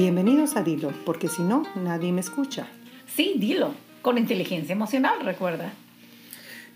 Bienvenidos 0.00 0.56
a 0.56 0.62
Dilo, 0.62 0.94
porque 1.04 1.28
si 1.28 1.42
no, 1.42 1.64
nadie 1.76 2.10
me 2.10 2.22
escucha. 2.22 2.66
Sí, 3.06 3.34
dilo, 3.36 3.74
con 4.00 4.16
inteligencia 4.16 4.72
emocional, 4.72 5.22
recuerda. 5.22 5.74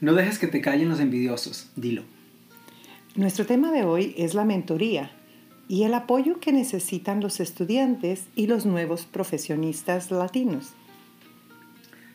No 0.02 0.12
dejes 0.12 0.38
que 0.38 0.46
te 0.46 0.60
callen 0.60 0.90
los 0.90 1.00
envidiosos, 1.00 1.70
dilo. 1.74 2.02
Nuestro 3.14 3.46
tema 3.46 3.72
de 3.72 3.82
hoy 3.82 4.14
es 4.18 4.34
la 4.34 4.44
mentoría 4.44 5.10
y 5.68 5.84
el 5.84 5.94
apoyo 5.94 6.38
que 6.38 6.52
necesitan 6.52 7.22
los 7.22 7.40
estudiantes 7.40 8.24
y 8.36 8.46
los 8.46 8.66
nuevos 8.66 9.06
profesionistas 9.06 10.10
latinos. 10.10 10.72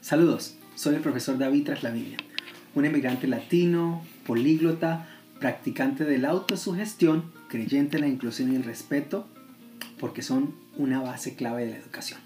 Saludos, 0.02 0.58
soy 0.76 0.94
el 0.94 1.02
profesor 1.02 1.40
David 1.40 1.64
Traslaviña, 1.64 2.18
un 2.76 2.86
emigrante 2.86 3.26
latino, 3.26 4.04
políglota, 4.28 5.10
practicante 5.40 6.04
de 6.04 6.20
la 6.20 6.30
autosugestión, 6.30 7.32
creyente 7.48 7.98
en 7.98 8.02
la 8.02 8.10
inclusión 8.10 8.54
y 8.54 8.58
el 8.58 8.64
respeto, 8.64 9.26
porque 10.00 10.22
son 10.22 10.56
una 10.78 11.02
base 11.02 11.36
clave 11.36 11.66
de 11.66 11.72
la 11.72 11.78
educación. 11.78 12.20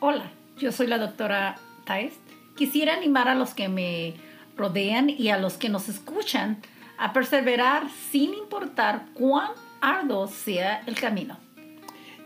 Hola, 0.00 0.32
yo 0.58 0.72
soy 0.72 0.86
la 0.86 0.98
doctora 0.98 1.56
Taes. 1.84 2.14
Quisiera 2.56 2.94
animar 2.94 3.28
a 3.28 3.34
los 3.34 3.54
que 3.54 3.68
me 3.68 4.14
rodean 4.56 5.10
y 5.10 5.28
a 5.28 5.38
los 5.38 5.54
que 5.54 5.68
nos 5.68 5.88
escuchan 5.88 6.58
a 6.98 7.12
perseverar 7.12 7.88
sin 8.10 8.34
importar 8.34 9.06
cuán 9.14 9.50
arduo 9.80 10.28
sea 10.28 10.82
el 10.86 10.94
camino. 10.94 11.38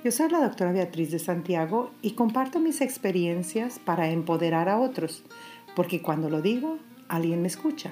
Yo 0.02 0.10
soy 0.10 0.28
la 0.28 0.40
doctora 0.40 0.72
Beatriz 0.72 1.10
de 1.12 1.18
Santiago 1.18 1.92
y 2.02 2.10
comparto 2.10 2.60
mis 2.60 2.80
experiencias 2.80 3.78
para 3.78 4.10
empoderar 4.10 4.68
a 4.68 4.78
otros, 4.78 5.22
porque 5.74 6.02
cuando 6.02 6.28
lo 6.28 6.42
digo, 6.42 6.78
alguien 7.08 7.40
me 7.40 7.48
escucha. 7.48 7.90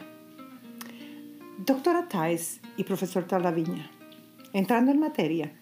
Doctora 1.59 2.09
Thais 2.09 2.60
y 2.77 2.84
profesor 2.84 3.24
Talaviña, 3.24 3.91
entrando 4.52 4.91
en 4.91 5.01
materia, 5.01 5.52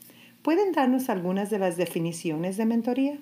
¿pueden 0.42 0.72
darnos 0.72 1.08
algunas 1.08 1.50
de 1.50 1.58
las 1.58 1.76
definiciones 1.76 2.56
de 2.56 2.66
mentoría? 2.66 3.18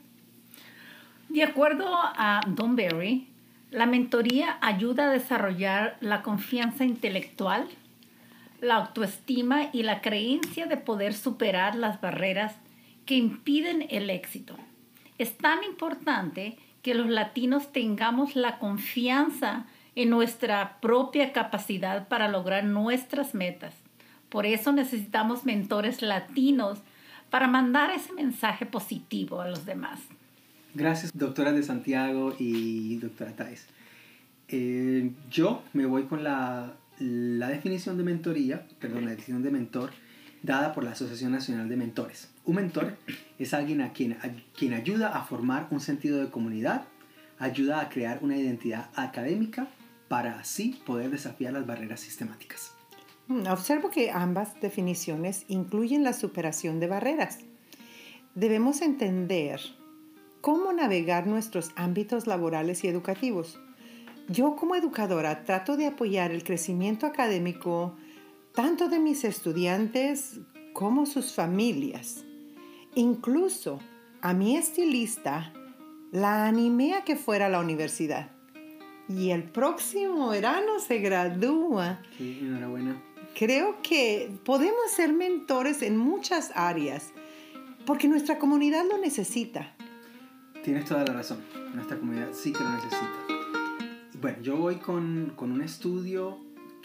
De 1.29 1.43
acuerdo 1.43 1.87
a 1.93 2.41
Don 2.47 2.77
Berry, 2.77 3.29
la 3.71 3.87
mentoría 3.87 4.57
ayuda 4.63 5.09
a 5.09 5.13
desarrollar 5.13 5.99
la 6.01 6.23
confianza 6.23 6.85
intelectual, 6.85 7.67
la 8.61 8.77
autoestima 8.77 9.69
y 9.73 9.83
la 9.83 10.01
creencia 10.01 10.67
de 10.67 10.79
poder 10.79 11.13
superar 11.13 11.75
las 11.75 12.01
barreras 12.01 12.55
que 13.05 13.17
impiden 13.17 13.87
el 13.91 14.11
éxito. 14.11 14.57
Es 15.19 15.37
tan 15.37 15.63
importante 15.65 16.57
que 16.83 16.95
los 16.95 17.09
latinos 17.09 17.73
tengamos 17.73 18.37
la 18.37 18.59
confianza 18.59 19.67
en 19.95 20.11
nuestra 20.11 20.79
propia 20.81 21.33
capacidad 21.33 22.09
para 22.09 22.29
lograr 22.29 22.65
nuestras 22.65 23.35
metas. 23.35 23.75
Por 24.29 24.47
eso 24.47 24.73
necesitamos 24.73 25.45
mentores 25.45 26.03
latinos 26.03 26.79
para 27.31 27.49
mandar 27.49 27.91
ese 27.91 28.13
mensaje 28.13 28.67
positivo 28.67 29.41
a 29.41 29.49
los 29.49 29.65
demás. 29.67 30.01
Gracias, 30.75 31.11
doctora 31.15 31.53
de 31.53 31.63
Santiago 31.63 32.35
y 32.39 32.97
doctora 32.99 33.33
Thais. 33.35 33.67
Eh, 34.49 35.11
yo 35.31 35.63
me 35.73 35.87
voy 35.87 36.05
con 36.05 36.25
la, 36.25 36.75
la 36.99 37.49
definición 37.49 37.97
de 37.97 38.05
mentoría, 38.05 38.67
perdón, 38.81 39.05
la 39.05 39.11
definición 39.11 39.43
de 39.43 39.51
mentor 39.51 39.91
dada 40.43 40.73
por 40.73 40.85
la 40.85 40.93
Asociación 40.93 41.33
Nacional 41.33 41.69
de 41.69 41.77
Mentores. 41.77 42.31
Un 42.45 42.57
mentor 42.57 42.97
es 43.39 43.55
alguien 43.55 43.81
a 43.81 43.93
quien, 43.93 44.13
a 44.13 44.31
quien 44.57 44.73
ayuda 44.73 45.17
a 45.17 45.23
formar 45.25 45.67
un 45.71 45.81
sentido 45.81 46.21
de 46.21 46.31
comunidad, 46.31 46.85
ayuda 47.39 47.81
a 47.81 47.89
crear 47.89 48.21
una 48.23 48.37
identidad 48.37 48.91
académica 48.95 49.69
para 50.09 50.39
así 50.39 50.81
poder 50.87 51.11
desafiar 51.11 51.53
las 51.53 51.67
barreras 51.67 52.01
sistemáticas. 52.01 52.78
Mm, 53.29 53.47
Observo 53.47 53.91
que 53.91 54.11
ambas 54.11 54.61
definiciones 54.61 55.45
incluyen 55.49 56.03
la 56.03 56.13
superación 56.13 56.81
de 56.81 56.89
barreras. 56.89 57.39
Debemos 58.35 58.83
entender 58.83 59.61
cómo 60.41 60.73
navegar 60.73 61.27
nuestros 61.27 61.71
ámbitos 61.77 62.27
laborales 62.27 62.85
y 62.85 62.89
educativos. 62.89 63.61
Yo 64.29 64.57
como 64.57 64.75
educadora 64.75 65.45
trato 65.45 65.77
de 65.77 65.87
apoyar 65.87 66.33
el 66.33 66.45
crecimiento 66.45 67.07
académico 67.07 67.97
tanto 68.55 68.89
de 68.89 68.99
mis 68.99 69.25
estudiantes 69.25 70.41
como 70.73 71.07
sus 71.07 71.35
familias. 71.35 72.25
Incluso 72.95 73.81
a 74.21 74.33
mi 74.35 74.57
estilista 74.57 75.53
la 76.13 76.47
animé 76.47 76.95
a 76.95 77.05
que 77.05 77.17
fuera 77.17 77.47
a 77.47 77.49
la 77.49 77.61
universidad. 77.61 78.31
Y 79.09 79.31
el 79.31 79.45
próximo 79.45 80.29
verano 80.29 80.79
se 80.81 80.99
gradúa. 80.99 82.01
Sí, 82.17 82.41
enhorabuena. 82.43 83.03
Creo 83.39 83.81
que 83.83 84.37
podemos 84.45 84.91
ser 84.97 85.13
mentores 85.13 85.83
en 85.83 85.97
muchas 85.97 86.51
áreas 86.57 87.13
porque 87.87 88.09
nuestra 88.09 88.37
comunidad 88.37 88.85
lo 88.91 88.99
necesita. 88.99 89.77
Tienes 90.65 90.87
toda 90.87 91.05
la 91.05 91.13
razón. 91.13 91.45
Nuestra 91.73 92.01
comunidad 92.01 92.31
sí 92.33 92.53
que 92.53 92.65
lo 92.65 92.71
necesita. 92.71 93.15
Bueno, 94.21 94.43
yo 94.43 94.57
voy 94.57 94.75
con, 94.79 95.35
con 95.37 95.53
un 95.53 95.63
estudio 95.63 96.41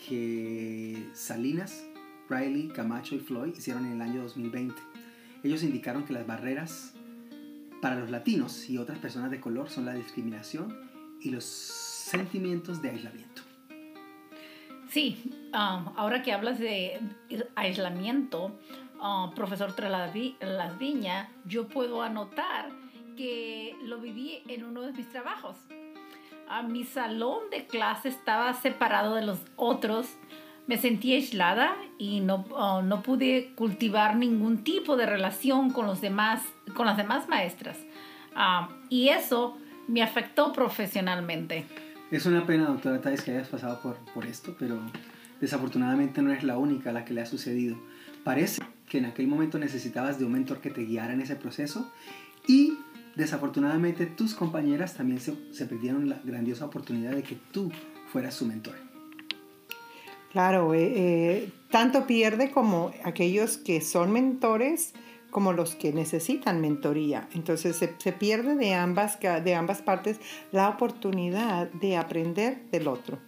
que 0.08 1.08
Salinas, 1.14 1.86
Riley, 2.30 2.68
Camacho 2.68 3.16
y 3.16 3.20
Floyd 3.20 3.56
hicieron 3.58 3.88
en 3.88 3.94
el 3.94 4.02
año 4.04 4.22
2020. 4.22 4.76
Ellos 5.44 5.64
indicaron 5.64 6.06
que 6.06 6.14
las 6.14 6.28
barreras 6.28 6.94
para 7.82 7.96
los 7.96 8.12
latinos 8.12 8.70
y 8.70 8.78
otras 8.78 9.00
personas 9.00 9.32
de 9.32 9.40
color 9.40 9.72
son 9.72 9.86
la 9.86 9.96
discriminación 9.96 10.78
y 11.20 11.32
los 11.32 11.46
sentimientos 11.46 12.80
de 12.84 12.92
aislamiento. 12.92 13.42
Sí, 14.92 15.34
um, 15.54 15.94
ahora 15.96 16.22
que 16.24 16.34
hablas 16.34 16.60
de 16.60 17.00
aislamiento, 17.56 18.52
uh, 19.00 19.34
profesor 19.34 19.74
Trasviña, 19.74 21.30
yo 21.46 21.68
puedo 21.68 22.02
anotar 22.02 22.70
que 23.16 23.76
lo 23.84 24.00
viví 24.00 24.44
en 24.48 24.66
uno 24.66 24.82
de 24.82 24.94
mis 24.94 25.10
trabajos. 25.10 25.58
Uh, 26.50 26.68
mi 26.68 26.84
salón 26.84 27.50
de 27.52 27.66
clase 27.68 28.10
estaba 28.10 28.54
separado 28.54 29.16
de 29.16 29.26
los 29.26 29.40
otros. 29.56 30.08
Me 30.66 30.78
sentí 30.78 31.14
aislada 31.14 31.76
y 31.98 32.22
no, 32.22 32.46
uh, 32.52 32.82
no 32.82 33.02
pude 33.02 33.54
cultivar 33.56 34.16
ningún 34.16 34.64
tipo 34.64 34.96
de 34.96 35.06
relación 35.06 35.72
con, 35.72 35.86
los 35.86 36.02
demás, 36.02 36.42
con 36.74 36.86
las 36.86 36.98
demás 36.98 37.28
maestras. 37.28 37.78
Uh, 38.36 38.72
y 38.90 39.10
eso 39.10 39.58
me 39.88 40.02
afectó 40.02 40.54
profesionalmente. 40.54 41.66
Es 42.12 42.26
una 42.26 42.46
pena, 42.46 42.66
doctora 42.66 43.02
Thais, 43.02 43.22
que 43.22 43.32
hayas 43.32 43.48
pasado 43.50 43.82
por, 43.82 43.96
por 44.14 44.26
esto, 44.26 44.56
pero 44.58 44.80
desafortunadamente 45.42 46.22
no 46.22 46.32
eres 46.32 46.44
la 46.44 46.58
única 46.58 46.90
a 46.90 46.94
la 46.94 47.06
que 47.06 47.14
le 47.14 47.22
ha 47.22 47.26
sucedido. 47.26 47.78
Parece 48.24 48.62
que 48.88 49.00
en 49.00 49.06
aquel 49.06 49.28
momento 49.28 49.60
necesitabas 49.60 50.20
de 50.20 50.26
un 50.26 50.34
mentor 50.34 50.62
que 50.62 50.70
te 50.70 50.86
guiara 50.86 51.14
en 51.14 51.22
ese 51.22 51.36
proceso 51.36 51.92
y 52.48 52.78
desafortunadamente 53.16 54.06
tus 54.06 54.34
compañeras 54.34 54.96
también 54.96 55.20
se, 55.20 55.36
se 55.52 55.66
perdieron 55.66 56.10
la 56.10 56.20
grandiosa 56.24 56.66
oportunidad 56.66 57.12
de 57.12 57.24
que 57.24 57.38
tú 57.52 57.72
fueras 58.12 58.34
su 58.34 58.46
mentor. 58.46 58.76
Claro, 60.32 60.74
eh, 60.74 60.94
eh, 60.96 61.50
tanto 61.70 62.08
pierde 62.08 62.50
como 62.50 62.92
aquellos 63.04 63.58
que 63.58 63.82
son 63.82 64.12
mentores 64.12 64.94
como 65.30 65.54
los 65.54 65.76
que 65.76 65.94
necesitan 65.94 66.62
mentoría. 66.62 67.28
Entonces 67.34 67.76
se, 67.76 67.96
se, 67.98 68.14
pierde 68.14 68.56
de 68.56 68.74
ambas, 68.74 69.20
de 69.20 69.56
ambas 69.56 69.82
partes 69.82 70.20
la 70.52 70.70
oportunidad 70.70 71.70
de 71.72 71.98
aprender 71.98 72.70
del 72.72 72.88
otro. 72.88 73.20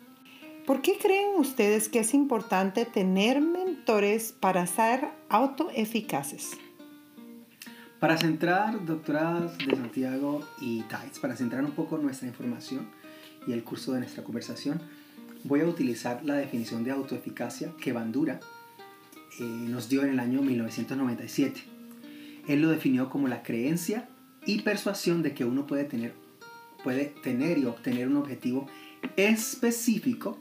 ¿Por 0.66 0.82
qué 0.82 0.98
creen 0.98 1.36
ustedes 1.38 1.90
que 1.90 2.00
es 2.00 2.16
importante 2.16 2.86
tener 2.86 3.40
mentores 3.40 4.32
para 4.32 4.66
ser 4.66 5.10
autoeficaces? 5.30 6.58
Para 8.00 8.18
centrar, 8.18 8.84
doctoras 8.84 9.56
de 9.60 9.76
Santiago 9.76 10.44
y 10.60 10.82
Thais, 10.84 11.20
para 11.20 11.36
centrar 11.36 11.64
un 11.64 11.74
poco 11.74 12.00
nuestra 12.00 12.28
información 12.28 12.88
y 13.46 13.52
el 13.52 13.64
curso 13.64 13.94
de 13.94 14.00
nuestra 14.00 14.24
conversación, 14.24 14.82
voy 15.44 15.62
a 15.62 15.68
utilizar 15.68 16.26
la 16.26 16.34
definición 16.34 16.84
de 16.84 16.90
autoeficacia 16.90 17.72
que 17.80 17.94
Bandura 17.94 18.40
eh, 19.40 19.44
nos 19.44 19.88
dio 19.88 20.02
en 20.02 20.10
el 20.10 20.20
año 20.20 20.42
1997. 20.42 21.62
Él 22.48 22.62
lo 22.64 22.70
definió 22.70 23.12
como 23.12 23.28
la 23.28 23.44
creencia 23.44 24.10
y 24.48 24.64
persuasión 24.64 25.22
de 25.22 25.36
que 25.36 25.46
uno 25.46 25.68
puede 25.68 25.84
tener, 25.84 26.16
puede 26.84 27.06
tener 27.06 27.60
y 27.60 27.66
obtener 27.66 28.08
un 28.08 28.18
objetivo 28.18 28.68
específico 29.16 30.40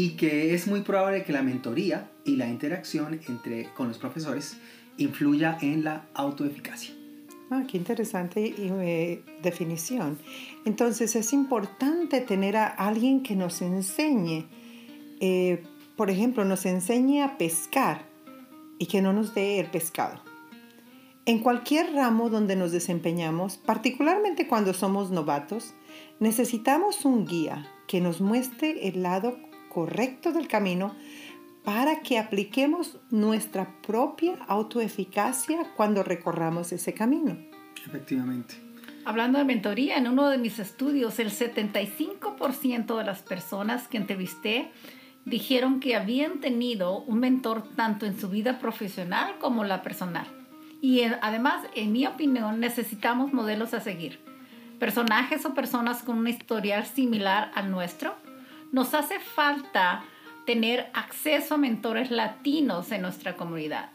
y 0.00 0.12
que 0.12 0.54
es 0.54 0.66
muy 0.66 0.80
probable 0.80 1.24
que 1.24 1.32
la 1.34 1.42
mentoría 1.42 2.10
y 2.24 2.36
la 2.36 2.48
interacción 2.48 3.20
entre, 3.28 3.68
con 3.74 3.88
los 3.88 3.98
profesores 3.98 4.56
influya 4.96 5.58
en 5.60 5.84
la 5.84 6.06
autoeficacia. 6.14 6.94
Ah, 7.50 7.64
qué 7.68 7.76
interesante 7.76 8.54
eh, 8.56 9.22
definición. 9.42 10.16
Entonces 10.64 11.16
es 11.16 11.34
importante 11.34 12.22
tener 12.22 12.56
a 12.56 12.66
alguien 12.66 13.22
que 13.22 13.36
nos 13.36 13.60
enseñe, 13.60 14.46
eh, 15.20 15.62
por 15.96 16.08
ejemplo, 16.08 16.46
nos 16.46 16.64
enseñe 16.64 17.20
a 17.22 17.36
pescar 17.36 18.06
y 18.78 18.86
que 18.86 19.02
no 19.02 19.12
nos 19.12 19.34
dé 19.34 19.60
el 19.60 19.66
pescado. 19.66 20.22
En 21.26 21.40
cualquier 21.40 21.92
ramo 21.92 22.30
donde 22.30 22.56
nos 22.56 22.72
desempeñamos, 22.72 23.58
particularmente 23.58 24.48
cuando 24.48 24.72
somos 24.72 25.10
novatos, 25.10 25.74
necesitamos 26.20 27.04
un 27.04 27.26
guía 27.26 27.68
que 27.86 28.00
nos 28.00 28.22
muestre 28.22 28.88
el 28.88 29.02
lado 29.02 29.49
correcto 29.70 30.32
del 30.32 30.48
camino 30.48 30.94
para 31.64 32.00
que 32.00 32.18
apliquemos 32.18 32.98
nuestra 33.10 33.80
propia 33.80 34.36
autoeficacia 34.46 35.72
cuando 35.76 36.02
recorramos 36.02 36.72
ese 36.72 36.92
camino. 36.92 37.38
Efectivamente. 37.86 38.56
Hablando 39.06 39.38
de 39.38 39.44
mentoría, 39.44 39.96
en 39.96 40.08
uno 40.08 40.28
de 40.28 40.36
mis 40.36 40.58
estudios, 40.58 41.18
el 41.18 41.30
75% 41.30 42.98
de 42.98 43.04
las 43.04 43.22
personas 43.22 43.88
que 43.88 43.96
entrevisté 43.96 44.70
dijeron 45.24 45.80
que 45.80 45.96
habían 45.96 46.40
tenido 46.40 46.98
un 46.98 47.20
mentor 47.20 47.62
tanto 47.76 48.04
en 48.04 48.18
su 48.18 48.28
vida 48.28 48.58
profesional 48.58 49.36
como 49.38 49.64
la 49.64 49.82
personal. 49.82 50.26
Y 50.82 51.02
además, 51.02 51.66
en 51.74 51.92
mi 51.92 52.06
opinión, 52.06 52.60
necesitamos 52.60 53.32
modelos 53.32 53.74
a 53.74 53.80
seguir. 53.80 54.20
Personajes 54.78 55.44
o 55.44 55.54
personas 55.54 56.02
con 56.02 56.18
un 56.18 56.28
historial 56.28 56.86
similar 56.86 57.50
al 57.54 57.70
nuestro. 57.70 58.14
Nos 58.72 58.94
hace 58.94 59.18
falta 59.18 60.04
tener 60.46 60.90
acceso 60.94 61.54
a 61.54 61.58
mentores 61.58 62.10
latinos 62.10 62.92
en 62.92 63.02
nuestra 63.02 63.36
comunidad. 63.36 63.90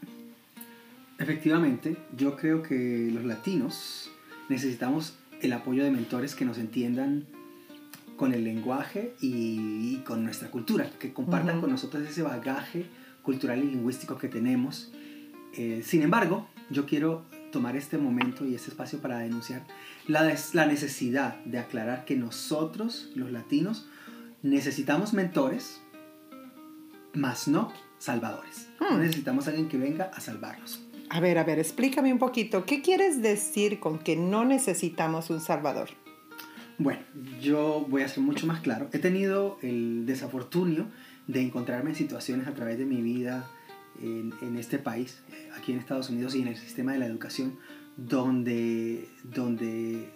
Efectivamente, 1.18 1.98
yo 2.16 2.36
creo 2.36 2.62
que 2.62 3.10
los 3.14 3.24
latinos 3.24 4.12
necesitamos 4.50 5.18
el 5.42 5.54
apoyo 5.54 5.84
de 5.84 5.92
mentores 5.92 6.36
que 6.36 6.44
nos 6.44 6.58
entiendan 6.58 7.26
con 8.18 8.34
el 8.34 8.44
lenguaje 8.44 9.16
y, 9.22 9.98
con 10.06 10.24
nuestra 10.24 10.50
cultura, 10.50 10.90
que 11.00 11.14
compartan 11.14 11.62
con 11.62 11.70
nosotros 11.70 12.04
ese 12.08 12.22
bagaje 12.22 12.86
cultural 13.24 13.60
y 13.60 13.68
lingüístico 13.68 14.18
que 14.18 14.28
tenemos. 14.28 14.92
Eh, 15.54 15.84
sin 15.86 16.02
embargo, 16.02 16.48
yo 16.70 16.86
quiero 16.86 17.26
tomar 17.52 17.78
este 17.78 17.98
momento 17.98 18.46
y 18.46 18.56
este 18.56 18.72
espacio 18.72 19.00
para 19.00 19.20
denunciar 19.20 19.66
la, 20.08 20.36
la 20.54 20.66
necesidad 20.66 21.38
de 21.46 21.60
aclarar 21.60 22.04
que 22.04 22.18
nosotros, 22.18 23.10
los 23.16 23.32
latinos, 23.32 23.88
necesitamos 24.46 25.14
mentores, 25.14 25.82
más 27.14 27.48
no 27.48 27.74
salvadores. 27.98 28.70
No 28.80 28.92
hmm. 28.92 29.02
necesitamos 29.02 29.48
a 29.48 29.50
alguien 29.50 29.68
que 29.68 29.78
venga 29.78 30.12
a 30.14 30.20
salvarnos. 30.22 30.82
A 31.10 31.20
ver, 31.20 31.38
a 31.40 31.44
ver, 31.44 31.58
explícame 31.58 32.14
un 32.14 32.20
poquito. 32.20 32.66
¿Qué 32.66 32.82
quieres 32.82 33.22
decir 33.22 33.80
con 33.80 33.98
que 33.98 34.16
no 34.16 34.46
necesitamos 34.46 35.30
un 35.32 35.40
salvador? 35.40 35.90
Bueno, 36.78 37.02
yo 37.42 37.86
voy 37.90 38.04
a 38.04 38.08
ser 38.08 38.22
mucho 38.24 38.46
más 38.46 38.60
claro. 38.60 38.88
He 38.92 39.00
tenido 39.00 39.58
el 39.62 40.06
desafortunio 40.06 40.88
de 41.26 41.42
encontrarme 41.42 41.92
en 41.92 41.96
situaciones 41.96 42.48
a 42.48 42.54
través 42.54 42.78
de 42.78 42.86
mi 42.86 43.02
vida 43.02 43.50
en, 44.00 44.58
este 44.58 44.78
país, 44.78 45.24
aquí 45.58 45.72
en 45.72 45.80
Estados 45.80 46.10
Unidos 46.10 46.36
y 46.36 46.42
en 46.42 46.50
el 46.50 46.58
sistema 46.58 46.94
de 46.94 47.00
la 47.00 47.06
educación, 47.06 47.58
donde, 47.98 49.10
donde 49.24 50.10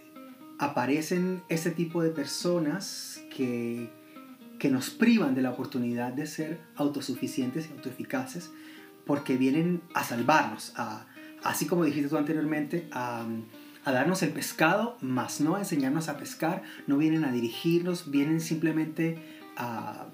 aparecen 0.59 1.41
ese 1.49 1.71
tipo 1.71 2.03
de 2.03 2.09
personas 2.09 3.23
que, 3.35 3.89
que 4.59 4.69
nos 4.69 4.89
privan 4.89 5.33
de 5.33 5.41
la 5.41 5.51
oportunidad 5.51 6.13
de 6.13 6.27
ser 6.27 6.59
autosuficientes 6.75 7.67
y 7.69 7.71
autoeficaces 7.71 8.51
porque 9.05 9.37
vienen 9.37 9.81
a 9.95 10.03
salvarnos, 10.03 10.73
así 11.43 11.65
como 11.65 11.83
dijiste 11.83 12.09
tú 12.09 12.17
anteriormente, 12.17 12.87
a, 12.91 13.25
a 13.85 13.91
darnos 13.91 14.21
el 14.21 14.29
pescado, 14.29 14.97
más 15.01 15.41
no 15.41 15.55
a 15.55 15.59
enseñarnos 15.59 16.09
a 16.09 16.17
pescar, 16.17 16.61
no 16.85 16.97
vienen 16.97 17.23
a 17.23 17.31
dirigirnos, 17.31 18.11
vienen 18.11 18.41
simplemente 18.41 19.17
a... 19.57 20.07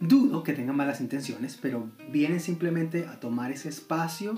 Dudo 0.00 0.42
que 0.42 0.52
tengan 0.52 0.74
malas 0.74 1.00
intenciones, 1.00 1.56
pero 1.60 1.88
vienen 2.10 2.40
simplemente 2.40 3.06
a 3.06 3.20
tomar 3.20 3.52
ese 3.52 3.68
espacio 3.68 4.36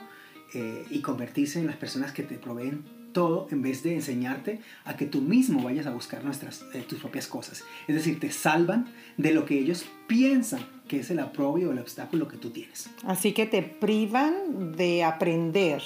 eh, 0.53 0.85
y 0.91 1.01
convertirse 1.01 1.59
en 1.59 1.67
las 1.67 1.77
personas 1.77 2.13
que 2.13 2.23
te 2.23 2.37
proveen 2.37 2.85
todo 3.15 3.49
en 3.51 3.63
vez 3.63 3.83
de 3.83 3.95
enseñarte 3.95 4.61
a 4.85 4.99
que 4.99 5.07
tú 5.07 5.23
mismo 5.23 5.63
vayas 5.63 5.87
a 5.87 5.93
buscar 5.93 6.23
nuestras, 6.23 6.67
eh, 6.75 6.85
tus 6.87 6.99
propias 6.99 7.27
cosas. 7.27 7.65
Es 7.89 7.95
decir, 7.95 8.21
te 8.21 8.31
salvan 8.31 8.93
de 9.17 9.33
lo 9.33 9.47
que 9.47 9.59
ellos 9.59 9.87
piensan 10.07 10.61
que 10.87 11.01
es 11.01 11.11
el 11.11 11.19
aprobio 11.19 11.71
o 11.71 11.73
el 11.73 11.79
obstáculo 11.79 12.29
que 12.29 12.37
tú 12.37 12.51
tienes. 12.51 12.91
Así 13.05 13.33
que 13.33 13.47
te 13.47 13.63
privan 13.63 14.77
de 14.77 15.03
aprender. 15.03 15.83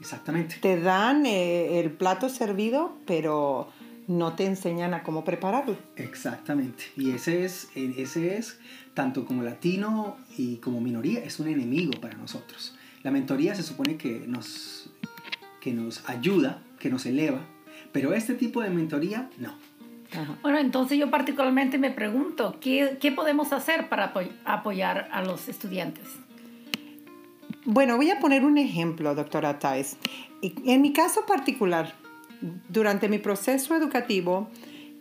Exactamente. 0.00 0.56
Te 0.60 0.78
dan 0.78 1.24
eh, 1.24 1.80
el 1.80 1.90
plato 1.90 2.28
servido, 2.28 2.98
pero 3.06 3.68
no 4.06 4.34
te 4.34 4.44
enseñan 4.44 4.94
a 4.94 5.02
cómo 5.02 5.24
prepararlo. 5.24 5.76
Exactamente. 5.96 6.84
Y 6.96 7.10
ese 7.10 7.44
es, 7.44 7.68
ese 7.74 8.36
es, 8.36 8.58
tanto 8.94 9.24
como 9.24 9.42
latino 9.42 10.16
y 10.36 10.56
como 10.56 10.80
minoría, 10.80 11.20
es 11.20 11.40
un 11.40 11.48
enemigo 11.48 11.92
para 12.00 12.16
nosotros. 12.16 12.74
La 13.02 13.10
mentoría 13.10 13.54
se 13.54 13.62
supone 13.62 13.96
que 13.96 14.24
nos, 14.26 14.87
que 15.60 15.72
nos 15.72 16.08
ayuda, 16.08 16.62
que 16.78 16.90
nos 16.90 17.06
eleva, 17.06 17.40
pero 17.92 18.12
este 18.12 18.34
tipo 18.34 18.62
de 18.62 18.70
mentoría 18.70 19.28
no. 19.38 19.54
Bueno, 20.42 20.58
entonces 20.58 20.98
yo 20.98 21.10
particularmente 21.10 21.78
me 21.78 21.90
pregunto, 21.90 22.56
¿qué, 22.60 22.96
qué 23.00 23.12
podemos 23.12 23.52
hacer 23.52 23.88
para 23.88 24.14
apoyar 24.44 25.08
a 25.12 25.22
los 25.22 25.48
estudiantes? 25.48 26.04
Bueno, 27.64 27.96
voy 27.96 28.10
a 28.10 28.18
poner 28.18 28.44
un 28.44 28.56
ejemplo, 28.56 29.14
doctora 29.14 29.58
Thais. 29.58 29.98
En 30.40 30.80
mi 30.80 30.92
caso 30.92 31.26
particular, 31.26 31.94
durante 32.68 33.08
mi 33.08 33.18
proceso 33.18 33.74
educativo, 33.74 34.48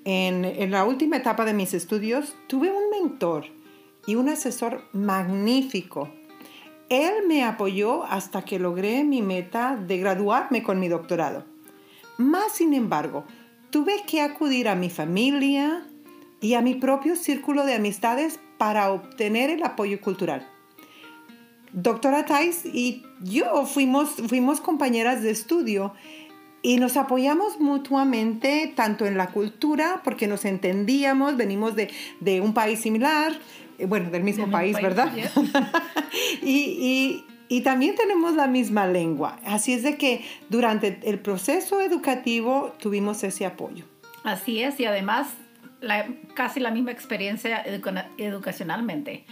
en, 0.04 0.44
en, 0.44 0.72
la 0.72 0.84
última 0.84 1.18
etapa 1.18 1.46
de 1.46 1.54
mis 1.54 1.74
estudios, 1.74 2.36
tuve 2.48 2.70
un 2.70 2.90
mentor 2.90 3.46
y 4.06 4.16
un 4.16 4.28
asesor 4.28 4.84
magnífico. 4.92 6.10
Él 6.90 7.28
me 7.28 7.44
apoyó 7.44 8.04
hasta 8.04 8.44
que 8.44 8.60
logré 8.60 9.04
mi 9.04 9.22
meta 9.22 9.76
de 9.76 9.98
graduarme 9.98 10.64
con 10.64 10.80
mi 10.80 10.88
doctorado. 10.88 11.46
Más 12.18 12.54
sin 12.54 12.74
embargo, 12.74 13.26
tuve 13.70 14.04
que 14.08 14.22
acudir 14.22 14.68
a 14.70 14.76
mi 14.76 14.90
familia 14.90 15.86
y 16.42 16.54
a 16.54 16.62
mi 16.62 16.76
propio 16.76 17.16
círculo 17.16 17.66
de 17.66 17.76
amistades 17.76 18.40
para 18.58 18.92
obtener 18.92 19.50
el 19.50 19.64
apoyo 19.64 20.00
cultural 20.02 20.48
doctora 21.74 22.26
Thais 22.26 22.66
y 22.66 23.04
yo 23.22 23.66
fuimos, 23.66 24.62
compañeras 24.62 25.22
de 25.22 25.32
estudio 25.32 25.94
y 26.62 26.78
nos 26.78 26.98
apoyamos 26.98 27.60
mutuamente 27.60 28.74
tanto 28.76 29.06
en 29.06 29.16
la 29.16 29.28
cultura, 29.28 30.02
porque 30.04 30.28
nos 30.28 30.44
entendíamos, 30.44 31.38
venimos 31.38 31.76
de, 31.76 32.42
un 32.42 32.54
país 32.54 32.80
similar, 32.80 33.32
bueno, 33.86 34.10
del 34.10 34.24
mismo 34.24 34.50
país, 34.50 34.76
¿verdad? 34.82 35.12
y, 36.42 36.48
y, 36.50 37.26
y, 37.48 37.62
también 37.62 37.96
tenemos 37.96 38.36
la 38.36 38.48
misma 38.48 38.88
lengua. 38.88 39.40
Así 39.46 39.74
es 39.74 39.84
de 39.84 39.98
que 39.98 40.26
durante 40.50 41.00
el 41.04 41.20
proceso 41.20 41.82
educativo 41.82 42.74
tuvimos 42.80 43.24
ese 43.24 43.46
apoyo. 43.46 43.86
Así 44.24 44.62
es, 44.62 44.80
y 44.80 44.86
además 44.86 45.28
la, 45.82 46.08
casi 46.34 46.60
la 46.60 46.72
misma 46.72 46.92
experiencia 46.92 47.64
educacionalmente. 48.18 49.26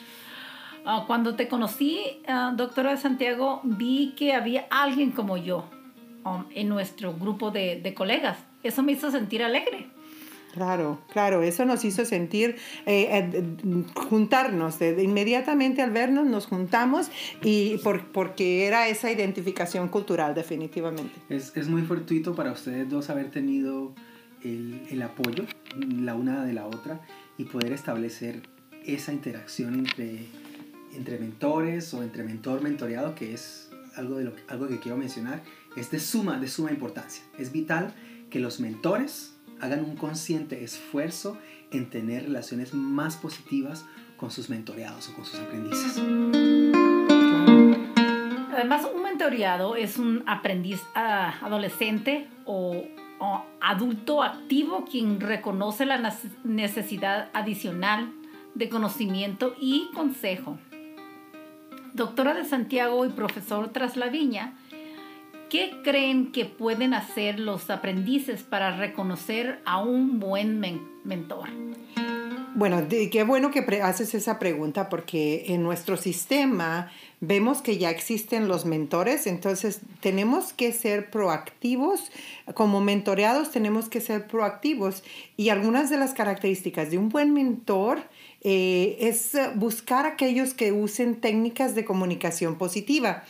Ah, 0.85 1.05
cuando 1.07 1.35
te 1.35 1.47
conocí, 1.47 2.21
ah, 2.27 2.53
doctora 2.55 2.91
de 2.91 2.97
Santiago, 2.97 3.61
vi 3.63 4.13
que 4.15 4.33
había 4.33 4.67
alguien 4.69 5.11
como 5.11 5.37
yo 5.37 5.67
um, 6.23 6.45
en 6.53 6.69
nuestro 6.69 7.13
grupo 7.13 7.49
de, 7.49 7.81
de, 7.81 7.93
colegas. 7.95 8.37
Eso 8.61 8.83
me 8.83 8.91
hizo 8.91 9.09
sentir 9.09 9.43
alegre. 9.43 9.89
Claro, 10.55 10.99
claro, 11.11 11.43
eso 11.43 11.65
nos 11.65 11.83
hizo 11.85 12.05
sentir, 12.05 12.55
eh, 12.85 13.09
eh, 13.11 13.43
juntarnos, 13.93 14.79
de, 14.79 15.03
inmediatamente 15.03 15.81
al 15.81 15.91
vernos 15.91 16.25
nos 16.25 16.47
juntamos 16.47 17.11
y 17.43 17.77
por, 17.79 18.07
porque 18.07 18.65
era 18.65 18.87
esa 18.87 19.11
identificación 19.11 19.89
cultural 19.89 20.33
definitivamente. 20.33 21.13
Es, 21.29 21.55
es 21.55 21.67
muy 21.67 21.81
fortuito 21.81 22.33
para 22.33 22.53
ustedes 22.53 22.89
dos 22.89 23.09
haber 23.09 23.31
tenido 23.31 23.93
el, 24.43 24.81
el 24.89 25.01
apoyo 25.01 25.43
la 25.77 26.15
una 26.15 26.45
de 26.45 26.53
la 26.53 26.65
otra 26.67 27.01
y 27.37 27.43
poder 27.43 27.73
establecer 27.73 28.41
esa 28.85 29.11
interacción 29.11 29.75
entre 29.75 30.25
entre 30.95 31.19
mentores 31.19 31.93
o 31.93 32.03
entre 32.03 32.23
mentor 32.23 32.61
mentoreado, 32.61 33.15
que 33.15 33.33
es 33.33 33.69
algo, 33.95 34.17
de 34.17 34.25
lo, 34.25 34.33
algo 34.47 34.67
que 34.67 34.79
quiero 34.79 34.97
mencionar, 34.97 35.43
es 35.75 35.91
de 35.91 35.99
suma, 35.99 36.39
de 36.39 36.47
suma 36.47 36.71
importancia. 36.71 37.23
Es 37.37 37.51
vital 37.51 37.93
que 38.29 38.39
los 38.39 38.59
mentores 38.59 39.34
hagan 39.61 39.83
un 39.83 39.95
consciente 39.95 40.63
esfuerzo 40.63 41.37
en 41.71 41.89
tener 41.89 42.23
relaciones 42.23 42.73
más 42.73 43.17
positivas 43.17 43.85
con 44.17 44.31
sus 44.31 44.49
mentoreados 44.49 45.09
o 45.09 45.13
con 45.13 45.25
sus 45.25 45.39
aprendices. 45.39 46.01
Además, 48.53 48.87
un 48.93 49.03
mentoreado 49.03 49.75
es 49.75 49.97
un 49.97 50.23
aprendiz 50.27 50.81
ah, 50.95 51.35
adolescente 51.41 52.27
o, 52.45 52.83
o 53.19 53.45
adulto 53.61 54.23
activo 54.23 54.85
quien 54.85 55.19
reconoce 55.19 55.85
la 55.85 56.13
necesidad 56.43 57.29
adicional 57.33 58.11
de 58.53 58.69
conocimiento 58.69 59.55
y 59.59 59.89
consejo 59.93 60.57
doctora 61.95 62.33
de 62.33 62.43
Santiago 62.43 63.05
y 63.05 63.09
profesor 63.09 63.69
Traslaviña, 63.69 64.57
¿qué 65.49 65.81
creen 65.83 66.31
que 66.31 66.45
pueden 66.45 66.93
hacer 66.93 67.39
los 67.39 67.69
aprendices 67.69 68.43
para 68.43 68.77
reconocer 68.77 69.61
a 69.65 69.81
un 69.81 70.19
buen 70.19 70.59
mentor? 71.03 71.49
Bueno, 72.57 72.87
qué 72.87 73.23
bueno 73.23 73.51
que 73.51 73.59
haces 73.81 74.15
esa 74.15 74.39
pregunta 74.39 74.87
porque 74.87 75.43
en 75.47 75.61
nuestro 75.61 75.97
sistema 75.97 76.89
vemos 77.19 77.61
que 77.61 77.77
ya 77.77 77.89
existen 77.89 78.47
los 78.47 78.63
mentores, 78.65 79.27
entonces 79.27 79.81
tenemos 79.99 80.53
que 80.53 80.71
ser 80.71 81.11
proactivos, 81.11 82.11
como 82.53 82.79
mentoreados 82.79 83.51
tenemos 83.51 83.89
que 83.89 83.99
ser 83.99 84.27
proactivos 84.27 85.03
y 85.35 85.49
algunas 85.49 85.89
de 85.89 85.97
las 85.97 86.13
características 86.13 86.91
de 86.91 86.97
un 86.97 87.09
buen 87.09 87.33
mentor 87.33 87.99
eh, 88.41 88.97
es 89.01 89.33
buscar 89.55 90.05
aquellos 90.05 90.53
que 90.53 90.71
usen 90.71 91.19
técnicas 91.19 91.75
de 91.75 91.83
comunicación 91.83 92.57
positiva. 92.57 93.23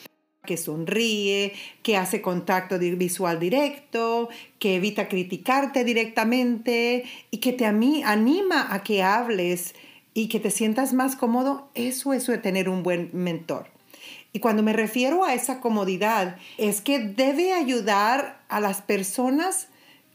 Que 0.45 0.57
sonríe, 0.57 1.53
que 1.83 1.97
hace 1.97 2.21
contacto 2.21 2.79
visual 2.79 3.39
directo, 3.39 4.29
que 4.59 4.75
evita 4.75 5.07
criticarte 5.07 5.83
directamente 5.83 7.05
y 7.31 7.37
que 7.37 7.53
te 7.53 7.65
anima 7.65 8.73
a 8.73 8.83
que 8.83 9.03
hables 9.03 9.75
y 10.13 10.27
que 10.29 10.39
te 10.39 10.49
sientas 10.49 10.93
más 10.93 11.15
cómodo, 11.15 11.69
eso 11.75 12.13
es 12.13 12.25
tener 12.41 12.69
un 12.69 12.83
buen 12.83 13.09
mentor. 13.13 13.67
Y 14.31 14.39
cuando 14.39 14.63
me 14.63 14.73
refiero 14.73 15.23
a 15.23 15.33
esa 15.33 15.61
comodidad, 15.61 16.37
es 16.57 16.81
que 16.81 16.99
debe 16.99 17.53
ayudar 17.53 18.41
a 18.49 18.59
las 18.59 18.81
personas 18.81 19.67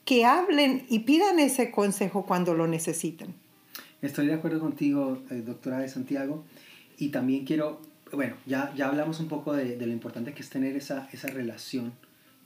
que 0.04 0.24
hablen 0.24 0.84
y 0.88 1.00
pidan 1.00 1.38
ese 1.38 1.70
consejo 1.70 2.26
cuando 2.26 2.54
lo 2.54 2.66
necesitan. 2.66 3.34
Estoy 4.02 4.26
de 4.26 4.34
acuerdo 4.34 4.60
contigo, 4.60 5.18
eh, 5.30 5.42
doctora 5.44 5.78
de 5.78 5.88
Santiago, 5.88 6.44
y 6.98 7.08
también 7.08 7.44
quiero 7.44 7.80
bueno, 8.12 8.36
ya, 8.46 8.72
ya 8.74 8.88
hablamos 8.88 9.20
un 9.20 9.28
poco 9.28 9.52
de, 9.52 9.76
lo 9.76 9.92
importante 9.92 10.34
que 10.34 10.42
es 10.42 10.50
tener 10.50 10.76
esa, 10.76 11.08
esa 11.12 11.28
relación, 11.28 11.92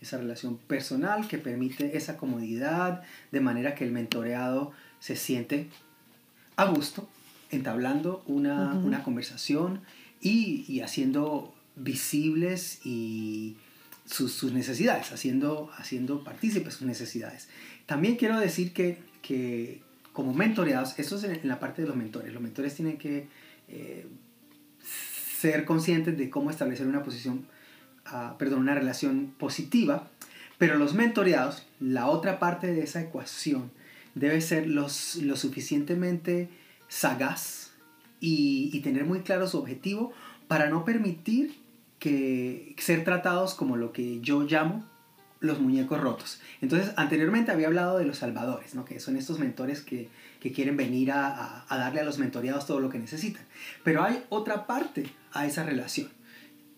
esa 0.00 0.18
relación 0.18 0.56
personal 0.58 1.28
que 1.28 1.38
permite 1.38 1.96
esa 1.96 2.16
comodidad, 2.16 3.02
de 3.32 3.40
manera 3.40 3.74
que 3.74 3.84
el 3.84 3.92
mentoreado 3.92 4.72
se 5.00 5.16
siente 5.16 5.68
a 6.56 6.66
gusto, 6.66 7.08
entablando 7.50 8.22
una, 8.26 9.02
conversación 9.04 9.80
y, 10.20 10.80
haciendo 10.80 11.54
visibles 11.76 12.80
y 12.84 13.56
sus, 14.06 14.44
necesidades, 14.52 15.12
haciendo, 15.12 15.70
haciendo 15.76 16.24
partícipes 16.24 16.74
sus 16.74 16.86
necesidades. 16.86 17.48
También 17.86 18.16
quiero 18.16 18.38
decir 18.38 18.72
que, 18.72 18.98
que 19.22 19.82
como 20.12 20.32
mentoreados, 20.32 20.98
eso 20.98 21.16
es 21.16 21.24
en, 21.24 21.40
la 21.48 21.58
parte 21.58 21.82
de 21.82 21.88
los 21.88 21.96
mentores, 21.96 22.32
los 22.32 22.42
mentores 22.42 22.74
tienen 22.74 22.98
que 22.98 23.26
eh, 23.68 24.06
ser 25.52 25.66
conscientes 25.66 26.16
de 26.16 26.30
cómo 26.30 26.50
establecer 26.50 26.86
una 26.86 27.02
posición, 27.02 27.46
ah, 28.06 28.36
perdón, 28.38 28.60
una 28.60 28.74
relación 28.74 29.34
positiva, 29.38 30.08
pero 30.56 30.78
los 30.78 30.94
mentoreados, 30.94 31.66
la 31.80 32.06
otra 32.06 32.38
parte 32.38 32.68
de 32.68 32.82
esa 32.82 33.02
ecuación, 33.02 33.70
debe 34.14 34.40
ser 34.40 34.66
los, 34.66 35.16
lo 35.16 35.36
suficientemente 35.36 36.48
sagaz 36.88 37.72
y, 38.20 38.80
tener 38.80 39.04
muy 39.04 39.20
claro 39.20 39.46
su 39.46 39.58
objetivo 39.58 40.12
para 40.48 40.70
no 40.70 40.84
permitir 40.86 41.56
que 41.98 42.74
ser 42.78 43.04
tratados 43.04 43.54
como 43.54 43.76
lo 43.76 43.92
que 43.92 44.20
yo 44.20 44.42
llamo 44.42 44.84
los 45.40 45.60
muñecos 45.60 46.00
rotos. 46.00 46.40
Entonces, 46.62 46.94
anteriormente 46.96 47.50
había 47.50 47.66
hablado 47.66 47.98
de 47.98 48.06
los 48.06 48.16
salvadores, 48.16 48.74
¿no? 48.74 48.86
que 48.86 48.98
son 48.98 49.18
estos 49.18 49.38
mentores 49.38 49.82
que, 49.82 50.08
que 50.40 50.52
quieren 50.52 50.78
venir 50.78 51.12
a, 51.12 51.66
a, 51.68 51.76
darle 51.76 52.00
a 52.00 52.04
los 52.04 52.18
mentoreados 52.18 52.66
todo 52.66 52.80
lo 52.80 52.88
que 52.88 52.98
necesitan. 52.98 53.42
Pero 53.82 54.02
hay 54.02 54.24
otra 54.30 54.66
parte 54.66 55.04
a 55.34 55.46
esa 55.46 55.62
relación. 55.64 56.08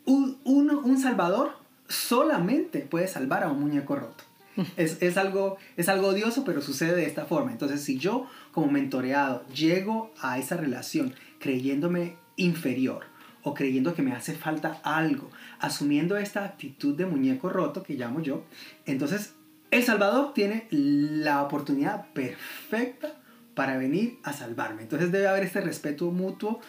Un, 0.05 0.39
un 0.45 0.99
salvador 0.99 1.53
solamente 1.89 2.81
puede 2.81 3.09
salvar 3.09 3.45
a 3.45 3.51
un 3.51 3.61
muñeco 3.61 3.97
roto. 3.97 4.25
Es, 4.77 5.03
es, 5.03 5.17
algo, 5.19 5.59
es 5.77 5.89
algo 5.89 6.09
odioso, 6.09 6.45
pero 6.45 6.63
sucede 6.63 6.97
de 6.97 7.07
esta 7.07 7.27
forma. 7.27 7.53
Entonces, 7.53 7.83
si 7.83 7.99
yo 7.99 8.27
como 8.53 8.71
mentoreado 8.71 9.47
llego 9.49 10.13
a 10.21 10.39
esa 10.39 10.57
relación 10.57 11.15
creyéndome 11.39 12.17
inferior 12.37 13.05
o 13.43 13.55
creyendo 13.55 13.95
que 13.95 14.03
me 14.03 14.13
hace 14.13 14.35
falta 14.35 14.81
algo, 14.83 15.31
asumiendo 15.61 16.17
esta 16.17 16.45
actitud 16.45 16.97
de 16.97 17.07
muñeco 17.07 17.51
roto 17.51 17.83
que 17.83 17.95
llamo 17.95 18.21
yo, 18.21 18.45
entonces 18.87 19.35
el 19.71 19.85
Salvador 19.85 20.33
tiene 20.33 20.67
la 20.71 21.43
oportunidad 21.43 22.07
perfecta 22.13 23.15
para 23.55 23.77
venir 23.79 24.19
a 24.23 24.33
salvarme. 24.33 24.83
Entonces 24.83 25.13
debe 25.13 25.29
haber 25.29 25.45
este 25.45 25.61
respeto 25.61 26.11
mutuo 26.11 26.61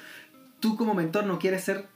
tú 0.60 0.76
como 0.76 0.94
mentor 0.94 1.26
no 1.26 1.40
quieres 1.40 1.64
ser 1.64 1.88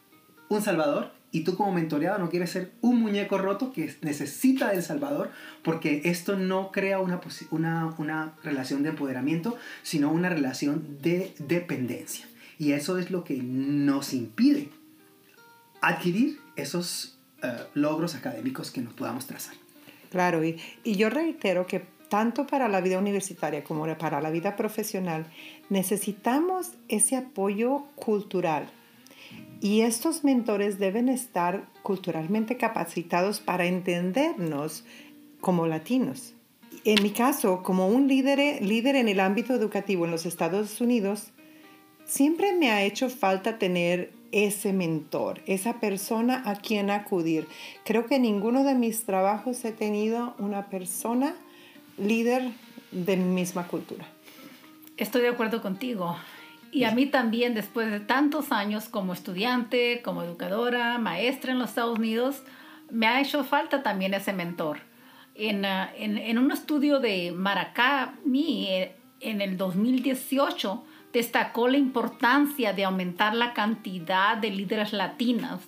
un 0.49 0.61
salvador 0.61 1.11
y 1.31 1.43
tú 1.43 1.55
como 1.55 1.71
mentoreado 1.71 2.19
no 2.19 2.29
quieres 2.29 2.51
ser 2.51 2.71
un 2.81 2.99
muñeco 2.99 3.37
roto 3.37 3.71
que 3.71 3.95
necesita 4.01 4.69
del 4.69 4.83
salvador 4.83 5.31
porque 5.63 6.01
esto 6.05 6.35
no 6.35 6.71
crea 6.71 6.99
una, 6.99 7.21
una, 7.51 7.95
una 7.97 8.35
relación 8.43 8.83
de 8.83 8.89
empoderamiento, 8.89 9.57
sino 9.81 10.11
una 10.11 10.29
relación 10.29 10.97
de 11.01 11.33
dependencia. 11.39 12.27
Y 12.59 12.73
eso 12.73 12.97
es 12.97 13.09
lo 13.11 13.23
que 13.23 13.37
nos 13.37 14.13
impide 14.13 14.69
adquirir 15.81 16.39
esos 16.55 17.17
eh, 17.41 17.51
logros 17.73 18.13
académicos 18.15 18.69
que 18.69 18.81
nos 18.81 18.93
podamos 18.93 19.25
trazar. 19.25 19.55
Claro, 20.11 20.43
y, 20.43 20.59
y 20.83 20.95
yo 20.95 21.09
reitero 21.09 21.65
que 21.65 21.85
tanto 22.11 22.45
para 22.45 22.67
la 22.67 22.81
vida 22.81 22.99
universitaria 22.99 23.63
como 23.63 23.87
para 23.97 24.19
la 24.19 24.31
vida 24.31 24.57
profesional, 24.57 25.25
necesitamos 25.69 26.73
ese 26.89 27.15
apoyo 27.15 27.85
cultural. 27.95 28.69
Y 29.61 29.81
estos 29.81 30.25
mentores 30.25 30.77
deben 30.77 31.07
estar 31.07 31.63
culturalmente 31.83 32.57
capacitados 32.57 33.39
para 33.39 33.65
entendernos 33.65 34.83
como 35.39 35.67
latinos. 35.67 36.33
En 36.83 37.01
mi 37.01 37.11
caso, 37.11 37.63
como 37.63 37.87
un 37.87 38.09
líder, 38.09 38.61
líder 38.61 38.97
en 38.97 39.07
el 39.07 39.21
ámbito 39.21 39.53
educativo 39.53 40.03
en 40.03 40.11
los 40.11 40.25
Estados 40.25 40.81
Unidos, 40.81 41.31
siempre 42.03 42.51
me 42.51 42.71
ha 42.71 42.83
hecho 42.83 43.09
falta 43.09 43.57
tener 43.57 44.11
ese 44.33 44.73
mentor, 44.73 45.39
esa 45.45 45.79
persona 45.79 46.43
a 46.45 46.55
quien 46.55 46.89
acudir. 46.89 47.47
Creo 47.85 48.05
que 48.05 48.15
en 48.15 48.23
ninguno 48.23 48.65
de 48.65 48.75
mis 48.75 49.05
trabajos 49.05 49.63
he 49.63 49.71
tenido 49.71 50.35
una 50.39 50.67
persona 50.67 51.35
líder 52.01 52.51
de 52.91 53.17
misma 53.17 53.67
cultura. 53.67 54.05
Estoy 54.97 55.21
de 55.21 55.29
acuerdo 55.29 55.61
contigo. 55.61 56.17
Y 56.71 56.85
a 56.85 56.91
mí 56.91 57.05
también, 57.05 57.53
después 57.53 57.91
de 57.91 57.99
tantos 57.99 58.51
años 58.51 58.87
como 58.87 59.13
estudiante, 59.13 60.01
como 60.03 60.23
educadora, 60.23 60.97
maestra 60.99 61.51
en 61.51 61.59
los 61.59 61.69
Estados 61.69 61.99
Unidos, 61.99 62.43
me 62.89 63.07
ha 63.07 63.19
hecho 63.19 63.43
falta 63.43 63.83
también 63.83 64.13
ese 64.13 64.33
mentor. 64.33 64.79
En, 65.35 65.65
ah, 65.65 65.91
en, 65.97 66.17
en 66.17 66.37
un 66.37 66.51
estudio 66.51 66.99
de 66.99 67.31
Maracami 67.31 68.67
eh, 68.67 68.95
en 69.19 69.41
el 69.41 69.57
2018 69.57 70.83
destacó 71.13 71.67
la 71.67 71.77
importancia 71.77 72.73
de 72.73 72.85
aumentar 72.85 73.33
la 73.35 73.53
cantidad 73.53 74.37
de 74.37 74.49
líderes 74.49 74.93
latinas 74.93 75.59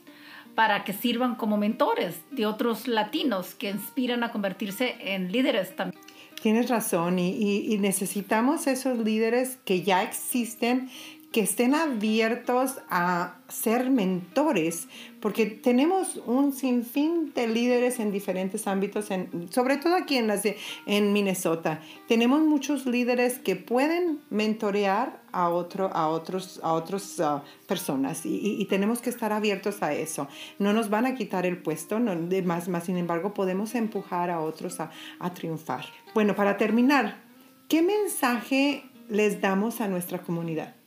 para 0.55 0.83
que 0.83 0.93
sirvan 0.93 1.35
como 1.35 1.57
mentores 1.57 2.21
de 2.31 2.45
otros 2.45 2.87
latinos 2.87 3.55
que 3.55 3.69
inspiran 3.69 4.23
a 4.23 4.31
convertirse 4.31 4.95
en 4.99 5.31
líderes 5.31 5.75
también. 5.75 6.02
Tienes 6.43 6.69
razón 6.69 7.19
y, 7.19 7.77
necesitamos 7.79 8.67
esos 8.67 8.97
líderes 8.97 9.59
que 9.63 9.81
ya 9.81 10.03
existen, 10.03 10.89
que 11.33 11.41
estén 11.41 11.73
abiertos 11.73 12.75
a 12.91 13.37
ser 13.49 13.89
mentores, 13.89 14.87
porque 15.19 15.47
tenemos 15.47 16.21
un 16.27 16.53
sinfín 16.53 17.33
de 17.33 17.47
líderes 17.47 17.99
en 17.99 18.11
diferentes 18.11 18.67
ámbitos, 18.67 19.09
sobre 19.49 19.77
todo 19.77 19.95
aquí 19.95 20.17
en, 20.17 21.11
Minnesota. 21.11 21.81
Tenemos 22.07 22.41
muchos 22.41 22.85
líderes 22.85 23.39
que 23.39 23.55
pueden 23.55 24.19
mentorear 24.29 25.23
a, 25.31 25.49
otro, 25.49 25.89
a 25.91 26.07
otros 26.07 26.59
a 26.61 26.73
otros, 26.73 27.19
uh, 27.19 27.41
personas 27.67 28.21
y, 28.25 28.63
tenemos 28.69 29.01
que 29.01 29.09
estar 29.09 29.33
abiertos 29.33 29.81
a 29.81 29.91
eso. 29.91 30.27
No 30.59 30.71
nos 30.71 30.91
van 30.91 31.07
a 31.07 31.15
quitar 31.15 31.47
el 31.47 31.57
puesto, 31.57 31.99
no, 31.99 32.15
más, 32.45 32.69
más 32.69 32.83
sin 32.83 32.97
embargo 32.97 33.33
podemos 33.33 33.73
empujar 33.73 34.29
a 34.29 34.39
otros 34.39 34.79
a, 34.79 34.91
a 35.17 35.33
triunfar. 35.33 35.85
Bueno, 36.13 36.35
para 36.35 36.57
terminar, 36.57 37.23
¿qué 37.67 37.81
mensaje 37.81 38.83
les 39.09 39.41
damos 39.41 39.81
a 39.81 39.87
nuestra 39.87 40.19
comunidad? 40.19 40.82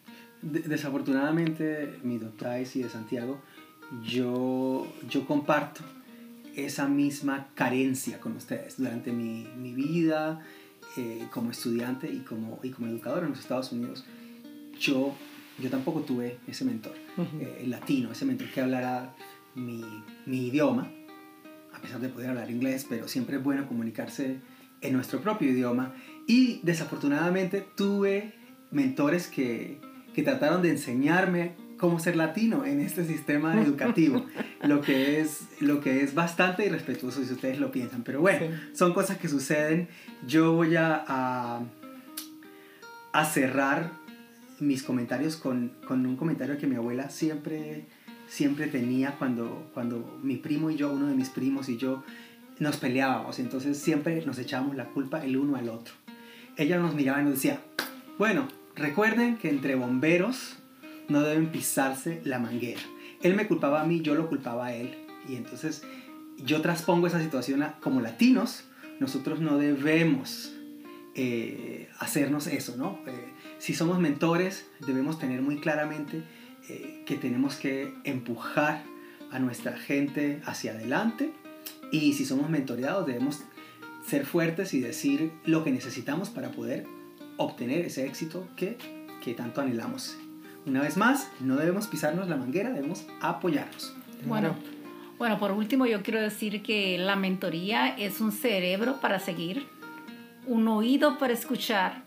Desafortunadamente, 0.51 1.99
mi 2.03 2.19
doctora 2.19 2.61
y 2.61 2.65
de 2.65 2.89
Santiago, 2.89 3.41
yo, 4.03 4.87
yo 5.09 5.27
comparto 5.27 5.83
esa 6.57 6.89
misma 6.89 7.49
carencia 7.55 8.19
con 8.19 8.33
ustedes 8.37 8.79
durante 8.79 9.13
mi, 9.13 9.47
mi 9.57 9.75
vida 9.75 10.41
eh, 10.97 11.27
como 11.31 11.51
estudiante 11.51 12.11
y 12.11 12.21
como, 12.21 12.59
y 12.63 12.71
como 12.71 12.87
educador 12.89 13.25
en 13.25 13.31
los 13.31 13.41
Estados 13.41 13.73
Unidos. 13.73 14.05
Yo, 14.81 15.15
yo 15.59 15.71
tampoco 15.71 16.01
tuve 16.01 16.39
ese 16.47 16.65
mentor 16.65 16.95
eh, 17.41 17.65
latino, 17.67 18.13
ese 18.13 18.25
mentor 18.25 18.49
que 18.49 18.61
hablara 18.61 19.15
mi, 19.55 19.85
mi 20.25 20.47
idioma, 20.47 20.91
a 21.75 21.81
pesar 21.81 22.01
de 22.01 22.09
poder 22.09 22.31
hablar 22.31 22.51
inglés, 22.51 22.87
pero 22.89 23.09
siempre 23.09 23.37
es 23.37 23.43
bueno 23.43 23.69
comunicarse 23.69 24.41
en 24.81 24.93
nuestro 24.93 25.21
propio 25.21 25.51
idioma. 25.51 25.95
Y 26.27 26.61
desafortunadamente 26.63 27.67
tuve 27.77 28.35
mentores 28.71 29.29
que, 29.29 29.81
que 30.17 30.23
trataron 30.23 30.63
de 30.63 30.71
enseñarme 30.71 31.53
cómo 31.77 32.01
ser 32.01 32.17
latino 32.17 32.65
en 32.65 32.81
este 32.81 33.05
sistema 33.05 33.61
educativo, 33.63 34.25
lo 34.63 34.81
que 34.81 35.21
es, 35.21 35.43
lo 35.61 35.83
que 35.83 36.03
es 36.03 36.15
bastante 36.15 36.65
irrespetuoso 36.65 37.23
si 37.23 37.35
ustedes 37.35 37.61
lo 37.61 37.71
piensan. 37.71 38.03
Pero 38.03 38.23
bueno, 38.23 38.47
son 38.73 38.95
cosas 38.95 39.19
que 39.19 39.29
suceden. 39.29 39.89
Yo 40.27 40.55
voy 40.55 40.75
a, 40.75 41.61
a, 43.13 43.25
cerrar 43.27 43.93
mis 44.59 44.83
comentarios 44.83 45.37
con, 45.37 45.73
con, 45.87 46.07
un 46.07 46.17
comentario 46.17 46.57
que 46.57 46.67
mi 46.67 46.77
abuela 46.77 47.11
siempre, 47.11 47.85
siempre 48.27 48.69
tenía 48.69 49.17
cuando, 49.19 49.71
cuando 49.75 50.19
mi 50.23 50.37
primo 50.37 50.71
y 50.71 50.77
yo, 50.77 50.91
uno 50.91 51.09
de 51.09 51.15
mis 51.15 51.29
primos 51.29 51.69
y 51.69 51.77
yo, 51.77 52.03
nos 52.59 52.79
peleábamos. 52.79 53.39
Entonces 53.39 53.77
siempre 53.77 54.25
nos 54.25 54.39
echábamos 54.39 54.77
la 54.77 54.87
culpa 54.87 55.23
el 55.23 55.37
uno 55.37 55.57
al 55.57 55.69
otro. 55.69 55.93
Ella 56.57 56.79
nos 56.79 56.95
miraba 56.95 57.21
y 57.21 57.25
nos 57.25 57.35
decía, 57.35 57.61
bueno, 58.17 58.49
Recuerden 58.77 59.39
que 59.39 59.49
entre 59.49 59.75
bomberos 59.75 60.57
no 61.09 61.23
deben 61.23 61.51
pisarse 61.51 62.21
la 62.25 62.39
manguera. 62.39 62.81
Él 63.23 63.35
me 63.35 63.47
culpaba 63.47 63.81
a 63.81 63.87
mí, 63.87 64.03
yo 64.03 64.15
lo 64.15 64.29
culpaba 64.29 64.67
a 64.67 64.75
él. 64.75 64.95
Y 65.29 65.37
entonces 65.37 65.83
yo 66.37 66.61
traspongo 66.61 67.07
esa 67.07 67.21
situación 67.21 67.63
a, 67.63 67.79
como 67.81 68.03
latinos, 68.03 68.65
nosotros 69.01 69.41
no 69.41 69.57
debemos 69.57 70.53
eh, 71.15 71.89
hacernos 71.99 72.47
eso, 72.47 72.77
¿no? 72.77 73.01
Eh, 73.07 73.33
si 73.59 73.73
somos 73.73 73.99
mentores, 73.99 74.67
debemos 74.87 75.19
tener 75.19 75.41
muy 75.41 75.59
claramente 75.59 76.23
eh, 76.69 77.03
que 77.07 77.17
tenemos 77.17 77.57
que 77.57 77.95
empujar 78.05 78.85
a 79.33 79.39
nuestra 79.39 79.79
gente 79.79 80.43
hacia 80.45 80.73
adelante 80.73 81.33
y 81.91 82.13
si 82.13 82.27
somos 82.27 82.51
mentoreados 82.51 83.07
debemos 83.07 83.41
ser 84.07 84.27
fuertes 84.27 84.75
y 84.75 84.81
decir 84.81 85.33
lo 85.47 85.65
que 85.65 85.73
necesitamos 85.73 86.29
para 86.29 86.51
poder 86.51 86.87
obtener 87.37 87.85
ese 87.85 88.07
éxito 88.07 88.47
que, 88.57 88.79
que 89.23 89.35
tanto 89.35 89.61
anhelamos. 89.61 90.17
Una 90.67 90.83
vez 90.83 90.97
más, 90.97 91.31
no 91.41 91.57
debemos 91.57 91.87
pisarnos 91.87 92.29
la 92.29 92.37
manguera, 92.37 92.71
debemos 92.71 93.07
apoyarnos. 93.21 93.95
Bueno, 94.25 94.57
bueno, 95.19 95.39
por 95.39 95.53
último 95.53 95.87
yo 95.87 96.03
quiero 96.03 96.21
decir 96.21 96.63
que 96.63 96.99
la 96.99 97.17
mentoría 97.17 97.89
es 97.97 98.21
un 98.21 98.33
cerebro 98.33 99.01
para 99.01 99.19
seguir, 99.19 99.67
un 100.47 100.69
oído 100.69 101.19
para 101.19 101.33
escuchar 101.33 102.03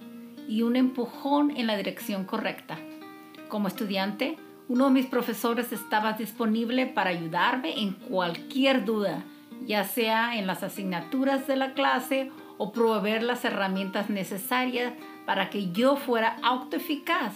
y 0.47 0.61
un 0.61 0.75
empujón 0.75 1.55
en 1.57 1.67
la 1.67 1.77
dirección 1.77 2.25
correcta. 2.25 2.77
Como 3.47 3.67
estudiante, 3.67 4.37
uno 4.67 4.85
de 4.85 4.91
mis 4.91 5.07
profesores 5.07 5.71
estaba 5.71 6.13
disponible 6.13 6.85
para 6.85 7.09
ayudarme 7.09 7.81
en 7.81 7.93
cualquier 7.93 8.85
duda, 8.85 9.23
ya 9.65 9.83
sea 9.85 10.37
en 10.37 10.45
las 10.45 10.61
asignaturas 10.61 11.47
de 11.47 11.55
la 11.55 11.73
clase 11.73 12.31
o 12.59 12.71
proveer 12.71 13.23
las 13.23 13.43
herramientas 13.43 14.11
necesarias 14.11 14.93
para 15.25 15.49
que 15.49 15.71
yo 15.71 15.95
fuera 15.95 16.37
autoeficaz 16.43 17.33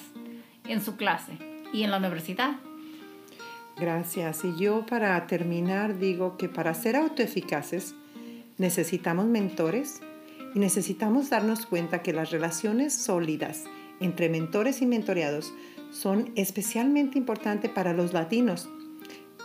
en 0.67 0.81
su 0.81 0.95
clase 0.95 1.37
y 1.71 1.83
en 1.83 1.91
la 1.91 1.97
universidad. 1.97 2.55
Gracias. 3.77 4.43
Y 4.43 4.55
yo 4.57 4.85
para 4.85 5.25
terminar 5.27 5.97
digo 5.97 6.37
que 6.37 6.49
para 6.49 6.73
ser 6.73 6.95
autoeficaces 6.95 7.95
necesitamos 8.57 9.25
mentores 9.25 10.01
y 10.53 10.59
necesitamos 10.59 11.29
darnos 11.29 11.65
cuenta 11.65 12.01
que 12.03 12.13
las 12.13 12.31
relaciones 12.31 12.93
sólidas 12.93 13.63
entre 13.99 14.29
mentores 14.29 14.81
y 14.81 14.85
mentoreados 14.85 15.53
son 15.91 16.31
especialmente 16.35 17.17
importantes 17.17 17.71
para 17.71 17.93
los 17.93 18.13
latinos, 18.13 18.69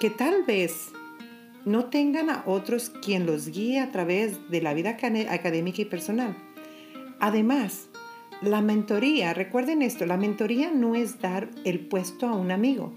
que 0.00 0.10
tal 0.10 0.42
vez 0.44 0.88
no 1.64 1.86
tengan 1.86 2.30
a 2.30 2.42
otros 2.46 2.90
quien 2.90 3.26
los 3.26 3.48
guíe 3.48 3.80
a 3.80 3.90
través 3.90 4.50
de 4.50 4.62
la 4.62 4.74
vida 4.74 4.90
académica 4.90 5.82
y 5.82 5.84
personal. 5.84 6.36
Además, 7.20 7.88
la 8.42 8.60
mentoría, 8.60 9.34
recuerden 9.34 9.82
esto, 9.82 10.06
la 10.06 10.16
mentoría 10.16 10.70
no 10.70 10.94
es 10.94 11.20
dar 11.20 11.48
el 11.64 11.80
puesto 11.80 12.28
a 12.28 12.34
un 12.34 12.50
amigo, 12.50 12.92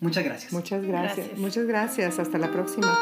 Muchas 0.00 0.24
gracias. 0.24 0.52
Muchas 0.52 0.82
gracias. 0.82 1.16
gracias. 1.16 1.38
Muchas 1.38 1.66
gracias. 1.66 2.18
Hasta 2.18 2.38
la 2.38 2.52
próxima. 2.52 2.92